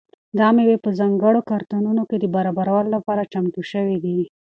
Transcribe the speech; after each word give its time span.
دا 0.39 0.47
مېوې 0.55 0.77
په 0.85 0.89
ځانګړو 0.99 1.47
کارتنونو 1.49 2.01
کې 2.09 2.17
د 2.19 2.25
بارولو 2.33 2.89
لپاره 2.95 3.29
چمتو 3.31 3.61
شوي 3.71 3.97
دي. 4.03 4.19